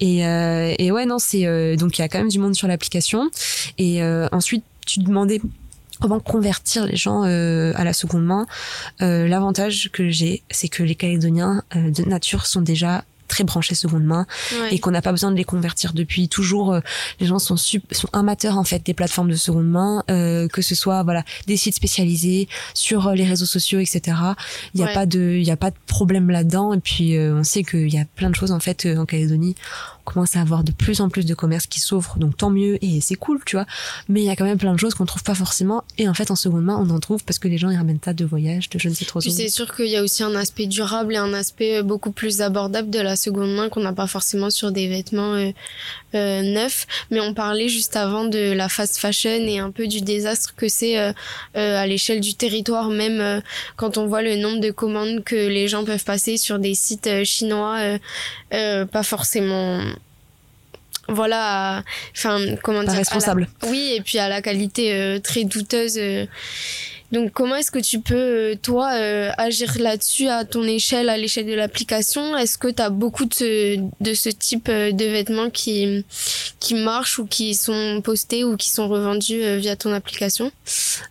[0.00, 2.99] Et, et ouais, non, c'est donc il y a quand même du monde sur l'application.
[3.78, 5.40] Et euh, ensuite, tu demandais
[6.00, 8.46] comment convertir les gens euh, à la seconde main.
[9.02, 14.02] Euh, l'avantage que j'ai, c'est que les Calédoniens de nature sont déjà très branchés seconde
[14.02, 14.26] main
[14.72, 15.92] et qu'on n'a pas besoin de les convertir.
[15.92, 16.76] Depuis toujours
[17.20, 21.04] les gens sont sont amateurs en fait des plateformes de seconde main que ce soit
[21.04, 24.16] voilà des sites spécialisés sur les réseaux sociaux etc
[24.74, 26.74] il n'y a pas de il y a pas de problème là-dedans.
[26.74, 29.54] Et puis on sait qu'il y a plein de choses en fait en Calédonie
[30.12, 33.00] commence à avoir de plus en plus de commerces qui s'ouvrent, donc tant mieux et
[33.00, 33.66] c'est cool, tu vois.
[34.08, 36.14] Mais il y a quand même plein de choses qu'on trouve pas forcément et en
[36.14, 38.24] fait en seconde main on en trouve parce que les gens ils ramènent ça de
[38.24, 39.20] voyage, de je ne sais trop.
[39.20, 42.90] c'est sûr qu'il y a aussi un aspect durable et un aspect beaucoup plus abordable
[42.90, 45.50] de la seconde main qu'on n'a pas forcément sur des vêtements euh,
[46.14, 46.86] euh, neufs.
[47.10, 50.68] Mais on parlait juste avant de la fast fashion et un peu du désastre que
[50.68, 51.12] c'est euh,
[51.54, 53.42] à l'échelle du territoire, même
[53.76, 57.24] quand on voit le nombre de commandes que les gens peuvent passer sur des sites
[57.24, 57.78] chinois,
[58.50, 59.80] pas forcément
[61.10, 61.82] voilà
[62.16, 66.26] enfin comment dire responsable oui et puis à la qualité euh, très douteuse euh,
[67.12, 71.16] donc comment est-ce que tu peux, euh, toi, euh, agir là-dessus à ton échelle, à
[71.16, 72.36] l'échelle de l'application?
[72.36, 76.04] Est-ce que tu as beaucoup de ce, de ce type euh, de vêtements qui,
[76.60, 80.52] qui marchent ou qui sont postés ou qui sont revendus via ton application?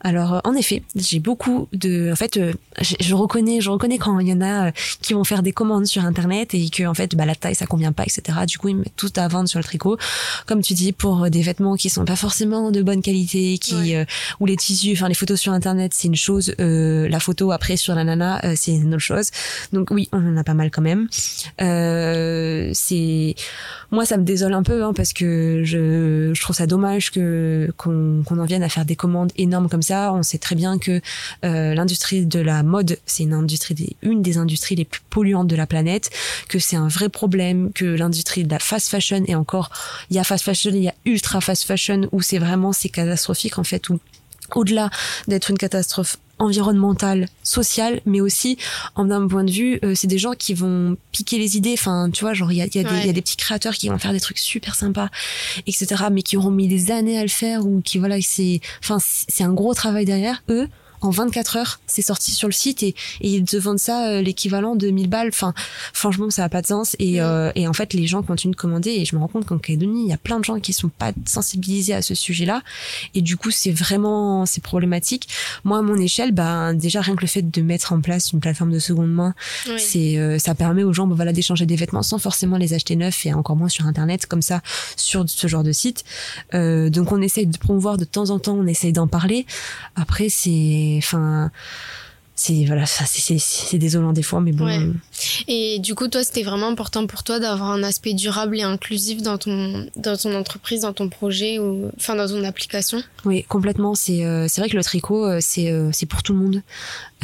[0.02, 2.12] Alors en effet, j'ai beaucoup de...
[2.12, 2.40] En fait,
[2.80, 6.06] je, reconnais, je reconnais quand il y en a qui vont faire des commandes sur
[6.06, 8.40] Internet et que en fait bah, la taille ça convient pas, etc.
[8.48, 9.98] Du coup ils mettent tout à vendre sur le tricot.
[10.46, 13.96] Comme tu dis, pour des vêtements qui sont pas forcément de bonne qualité, qui
[14.40, 17.78] ou les tissus, enfin les photos sur Internet c'est une chose, euh, la photo après
[17.78, 19.30] sur la nana, euh, c'est une autre chose.
[19.73, 21.08] Donc oui, on en a pas mal quand même.
[21.62, 23.36] Euh, c'est
[23.91, 28.23] moi, ça me désole un peu hein, parce que je, trouve ça dommage que qu'on
[28.30, 30.13] en vienne à faire des commandes énormes comme ça.
[30.13, 31.02] On sait très bien que
[31.43, 35.56] l'industrie de la mode, c'est une industrie des, une des industries les plus polluantes de
[35.56, 36.10] la planète,
[36.47, 39.69] que c'est un vrai problème, que l'industrie de la fast fashion et encore,
[40.10, 42.89] il y a fast fashion, il y a ultra fast fashion où c'est vraiment c'est
[42.89, 43.99] catastrophique en fait où
[44.56, 44.90] au-delà
[45.28, 48.58] d'être une catastrophe environnementale, sociale, mais aussi
[48.96, 51.74] en d'un point de vue, euh, c'est des gens qui vont piquer les idées.
[51.74, 53.90] Enfin, tu vois, genre il y a, y, a y a, des petits créateurs qui
[53.90, 55.10] vont faire des trucs super sympas,
[55.68, 56.06] etc.
[56.12, 59.44] Mais qui auront mis des années à le faire ou qui voilà, c'est, enfin, c'est
[59.44, 60.70] un gros travail derrière eux
[61.02, 64.22] en 24 heures, c'est sorti sur le site et, et ils te vendent ça euh,
[64.22, 65.30] l'équivalent de 1000 balles.
[65.30, 65.54] Enfin,
[65.94, 66.96] franchement, ça n'a pas de sens.
[67.00, 69.46] Et, euh, et, en fait, les gens continuent de commander et je me rends compte
[69.46, 72.62] qu'en Calédonie, il y a plein de gens qui sont pas sensibilisés à ce sujet-là.
[73.16, 75.28] Et du coup, c'est vraiment, c'est problématique.
[75.64, 78.40] Moi, à mon échelle, ben, déjà, rien que le fait de mettre en place une
[78.40, 79.34] plateforme de seconde main,
[79.78, 82.96] c'est, euh, ça permet aux gens, ben, voilà, d'échanger des vêtements sans forcément les acheter
[82.96, 84.62] neufs et encore moins sur Internet, comme ça,
[84.96, 86.04] sur ce genre de site.
[86.54, 89.46] Euh, donc, on essaye de promouvoir de temps en temps, on essaye d'en parler.
[89.96, 90.50] Après, c'est,
[90.97, 91.52] enfin
[92.39, 94.93] c'est voilà c'est désolant des fois mais bon.
[95.49, 99.21] Et du coup toi c'était vraiment important pour toi d'avoir un aspect durable et inclusif
[99.21, 103.04] dans ton dans ton entreprise dans ton projet ou enfin dans ton application?
[103.25, 103.93] Oui complètement.
[103.93, 106.62] C'est euh, c'est vrai que le tricot euh, c'est euh, c'est pour tout le monde.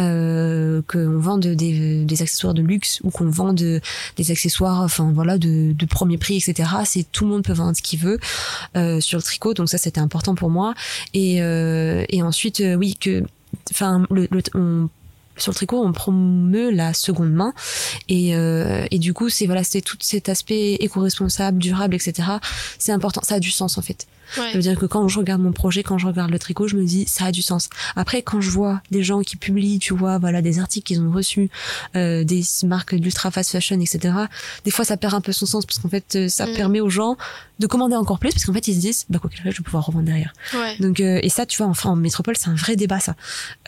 [0.01, 3.55] Euh, qu'on vende des, des accessoires de luxe ou qu'on vende
[4.17, 7.77] des accessoires enfin voilà de, de premier prix etc c'est tout le monde peut vendre
[7.77, 8.19] ce qu'il veut
[8.99, 9.53] sur le tricot.
[9.53, 10.73] Donc ça c'était important pour moi.
[11.13, 13.23] Et et ensuite oui que
[13.71, 14.05] enfin,
[15.37, 17.53] sur le tricot, on promeut la seconde main
[18.07, 22.29] et, euh, et du coup, c'est voilà, c'est tout cet aspect éco-responsable, durable, etc.
[22.79, 24.07] C'est important, ça a du sens en fait.
[24.33, 26.75] Ça veut dire que quand je regarde mon projet, quand je regarde le tricot, je
[26.75, 27.69] me dis ça a du sens.
[27.95, 31.11] Après, quand je vois des gens qui publient, tu vois, voilà, des articles qu'ils ont
[31.11, 31.49] reçus,
[31.95, 34.13] euh, des marques d'ultra fast fashion, etc.
[34.63, 36.53] Des fois, ça perd un peu son sens parce qu'en fait, euh, ça mm.
[36.53, 37.17] permet aux gens
[37.59, 39.59] de commander encore plus parce qu'en fait, ils se disent, bah quoi qu'il arrive, je
[39.59, 40.33] vais pouvoir revendre derrière.
[40.79, 43.15] Donc, euh, et ça, tu vois, enfin, en métropole, c'est un vrai débat ça,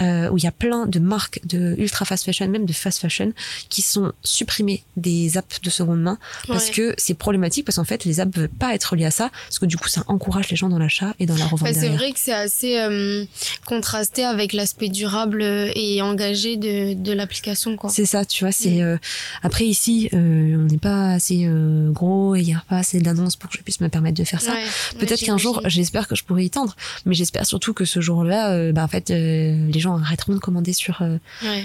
[0.02, 3.00] euh, où il y a plein de marques de ultra fast fashion, même de fast
[3.00, 3.32] fashion,
[3.70, 6.18] qui sont supprimées des apps de seconde main
[6.48, 9.30] parce que c'est problématique parce qu'en fait, les apps veulent pas être liées à ça
[9.48, 11.70] parce que du coup, ça encourage les gens dans l'achat et dans la revente.
[11.74, 13.26] c'est vrai que c'est assez euh,
[13.66, 17.78] contrasté avec l'aspect durable et engagé de, de l'application.
[17.90, 18.52] C'est ça, tu vois.
[18.52, 19.00] C'est mm.
[19.44, 21.48] après ici, on n'est pas assez
[21.92, 24.24] gros et il n'y a pas assez d'annonces pour que je puisse me permettre de
[24.24, 24.54] faire ça.
[25.00, 28.72] Peut-être qu'un jour, j'espère que je pourrai y tendre, mais j'espère surtout que ce jour-là,
[28.72, 31.02] bah, en fait, les gens arrêteront de commander sur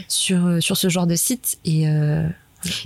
[0.09, 1.87] sur sur ce genre de site et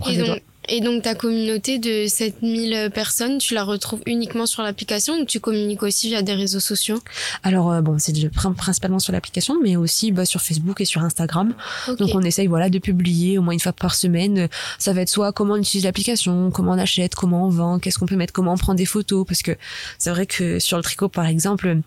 [0.08, 5.14] et donc, et donc, ta communauté de 7000 personnes, tu la retrouves uniquement sur l'application
[5.14, 7.00] ou tu communiques aussi via des réseaux sociaux?
[7.42, 11.54] Alors, euh, bon, c'est principalement sur l'application, mais aussi bah, sur Facebook et sur Instagram.
[11.98, 14.48] Donc, on essaye voilà, de publier au moins une fois par semaine.
[14.78, 17.98] Ça va être soit comment on utilise l'application, comment on achète, comment on vend, qu'est-ce
[17.98, 19.26] qu'on peut mettre, comment on prend des photos.
[19.26, 19.52] Parce que
[19.98, 21.80] c'est vrai que sur le tricot, par exemple,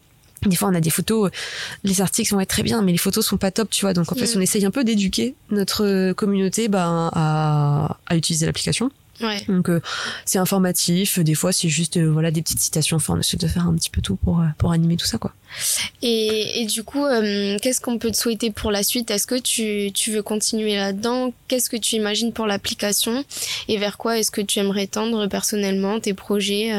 [0.46, 1.32] des fois, on a des photos,
[1.84, 3.94] les articles vont être très bien, mais les photos sont pas top, tu vois.
[3.94, 4.38] Donc, en fait, mm.
[4.38, 8.92] on essaye un peu d'éduquer notre communauté ben, à, à utiliser l'application.
[9.22, 9.44] Ouais.
[9.50, 9.82] Donc euh,
[10.24, 13.48] c'est informatif, des fois c'est juste euh, voilà des petites citations, enfin on essaie de
[13.48, 15.34] faire un petit peu tout pour euh, pour animer tout ça quoi.
[16.02, 17.06] Et, et du coup,
[17.62, 19.12] qu'est-ce qu'on peut te souhaiter pour la suite?
[19.12, 21.34] Est-ce que tu, tu veux continuer là-dedans?
[21.48, 23.26] Qu'est-ce que tu imagines pour l'application?
[23.68, 26.72] Et vers quoi est-ce que tu aimerais tendre personnellement tes projets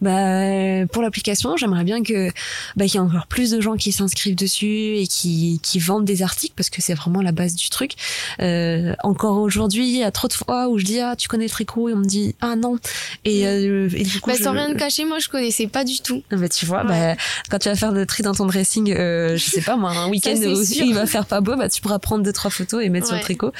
[0.00, 2.30] bah, pour l'application, j'aimerais bien que
[2.76, 6.04] bah, qu'il y ait encore plus de gens qui s'inscrivent dessus et qui, qui vendent
[6.04, 7.92] des articles parce que c'est vraiment la base du truc.
[8.40, 11.44] Euh, encore aujourd'hui, il y a trop de fois où je dis ah tu connais
[11.44, 12.78] le tricot et on me dit ah non
[13.24, 16.00] et, euh, et du coup, bah, sans rien de cacher, moi je connaissais pas du
[16.00, 16.22] tout.
[16.30, 17.14] Bah tu vois, bah,
[17.50, 20.08] quand tu vas faire le tri dans ton dressing, euh, je sais pas moi un
[20.10, 22.88] week-end où il va faire pas beau, bah tu pourras prendre deux trois photos et
[22.88, 23.52] mettre sur le tricot.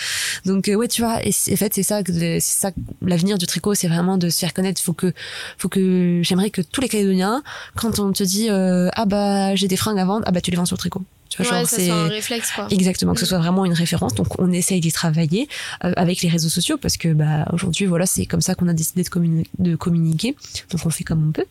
[0.45, 2.71] Donc euh, ouais tu vois, et en fait c'est ça c'est ça
[3.03, 4.81] l'avenir du tricot, c'est vraiment de se faire connaître.
[4.83, 5.13] Faut que
[5.59, 7.43] faut que j'aimerais que tous les Calédoniens,
[7.77, 10.51] quand on te dit euh, ah bah j'ai des fringues à vendre, ah bah tu
[10.51, 11.03] les vends sur tricot.
[11.35, 12.69] Tu vois, ouais, c'est un réflexe quoi.
[12.71, 13.29] Exactement, que ce mm.
[13.29, 14.15] soit vraiment une référence.
[14.15, 15.49] Donc on essaye d'y travailler
[15.85, 18.73] euh, avec les réseaux sociaux parce que bah aujourd'hui voilà c'est comme ça qu'on a
[18.73, 20.37] décidé de, de, communiquer.
[20.71, 21.47] Donc on fait comme on peut.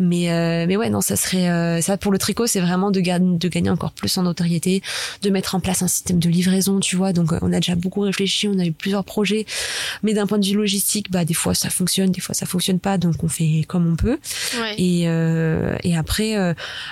[0.00, 3.00] Mais euh, mais ouais non ça serait euh, ça pour le tricot c'est vraiment de,
[3.00, 4.82] de gagner encore plus en notoriété,
[5.22, 7.12] de mettre en place un système de livraison tu vois.
[7.12, 9.46] Donc on a déjà beaucoup réfléchi, on a eu plusieurs projets,
[10.02, 12.80] mais d'un point de vue logistique bah des fois ça fonctionne, des fois ça fonctionne
[12.80, 12.98] pas.
[12.98, 14.18] Donc on fait comme on peut.
[14.60, 14.74] Ouais.
[14.76, 15.02] Et
[15.88, 16.34] et après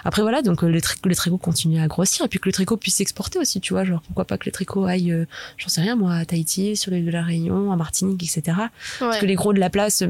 [0.05, 2.97] après voilà donc le, le tricot continue à grossir et puis que le tricot puisse
[2.97, 5.25] s'exporter aussi, tu vois, genre pourquoi pas que le tricot aille, euh,
[5.57, 8.59] j'en sais rien moi, à Tahiti, sur l'île de la Réunion, à Martinique, etc.
[8.99, 10.05] Parce que les gros de la place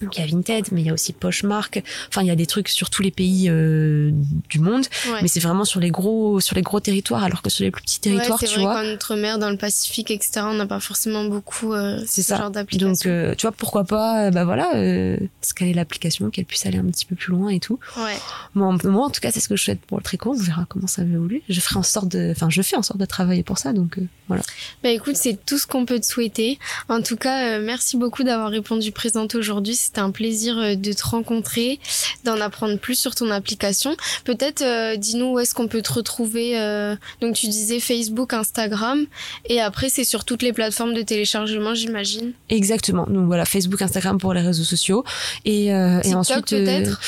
[0.00, 1.82] donc il y a Vinted, mais il y a aussi Poshmark.
[2.08, 4.10] Enfin, il y a des trucs sur tous les pays euh,
[4.48, 4.86] du monde,
[5.22, 7.82] mais c'est vraiment sur les gros sur les gros territoires, alors que sur les plus
[7.82, 8.82] petits territoires, ouais, tu vrai vois.
[8.82, 12.36] Qu'en outre-mer, dans le Pacifique, etc., on n'a pas forcément beaucoup euh, ce ça.
[12.36, 12.88] genre d'application.
[12.88, 16.84] Donc, euh, tu vois, pourquoi pas, bah voilà, euh, scaler l'application, qu'elle puisse aller un
[16.84, 17.78] petit peu plus loin et tout.
[17.96, 18.16] Ouais.
[18.54, 20.34] Moi, moi en tout cas, c'est ce que je souhaite pour le tricot.
[20.36, 21.42] On verra comment ça va évoluer.
[21.48, 23.72] Je ferai en sorte de, enfin, je fais en sorte de travailler pour ça.
[23.72, 24.42] Donc euh, voilà.
[24.82, 26.58] Bah écoute, c'est tout ce qu'on peut te souhaiter.
[26.88, 29.76] En tout cas, merci beaucoup d'avoir répondu présente aujourd'hui.
[29.86, 31.78] C'était un plaisir euh, de te rencontrer,
[32.24, 33.96] d'en apprendre plus sur ton application.
[34.24, 36.58] Peut-être, euh, dis-nous où est-ce qu'on peut te retrouver.
[36.58, 39.06] Euh, donc tu disais Facebook, Instagram,
[39.48, 42.32] et après c'est sur toutes les plateformes de téléchargement, j'imagine.
[42.48, 43.06] Exactement.
[43.06, 45.04] Donc voilà, Facebook, Instagram pour les réseaux sociaux,
[45.44, 47.00] et, et ensuite peut-être?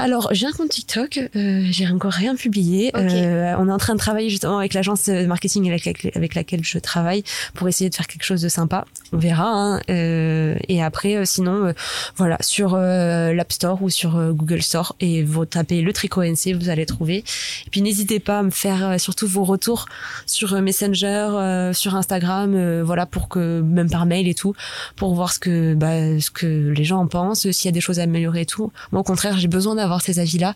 [0.00, 2.92] Alors, j'ai un compte TikTok, euh, j'ai encore rien publié.
[2.94, 6.78] Euh, on est en train de travailler justement avec l'agence de marketing avec, laquelle je
[6.78, 8.84] travaille pour essayer de faire quelque chose de sympa.
[9.12, 9.50] On verra.
[9.50, 9.80] Hein.
[9.90, 11.74] Euh, et après, euh, sinon,
[12.16, 16.68] voilà, sur l'App Store ou sur Google Store et vous tapez le tricot NC, vous
[16.68, 17.24] allez trouver.
[17.66, 19.86] Et puis n'hésitez pas à me faire surtout vos retours
[20.26, 24.54] sur Messenger, sur Instagram, voilà, pour que même par mail et tout,
[24.94, 27.80] pour voir ce que bah, ce que les gens en pensent, s'il y a des
[27.80, 28.70] choses à améliorer et tout.
[28.92, 30.54] Moi, au contraire, j'ai besoin d'avoir avoir ces avis-là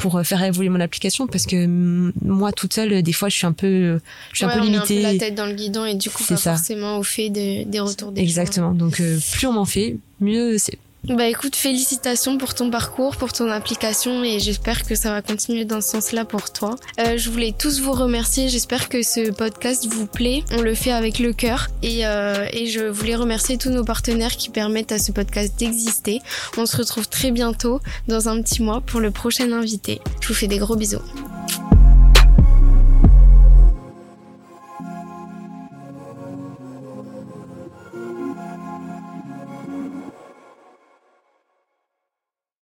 [0.00, 3.36] pour euh, faire évoluer mon application parce que mm, moi toute seule, des fois, je
[3.36, 4.00] suis un peu,
[4.32, 5.04] je suis un peu limitée.
[5.04, 7.80] Un peu la tête dans le guidon et du coup, pas forcément au fait des
[7.80, 8.72] retours des Exactement.
[8.72, 10.78] Donc, euh, plus on m'en fait, mieux c'est.
[11.04, 15.64] Bah écoute, félicitations pour ton parcours, pour ton application et j'espère que ça va continuer
[15.64, 16.76] dans ce sens-là pour toi.
[17.00, 20.44] Euh, je voulais tous vous remercier, j'espère que ce podcast vous plaît.
[20.52, 24.50] On le fait avec le cœur euh, et je voulais remercier tous nos partenaires qui
[24.50, 26.20] permettent à ce podcast d'exister.
[26.58, 30.00] On se retrouve très bientôt dans un petit mois pour le prochain invité.
[30.20, 31.00] Je vous fais des gros bisous.